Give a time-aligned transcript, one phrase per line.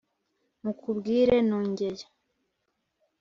[0.63, 2.05] mukubwire nongere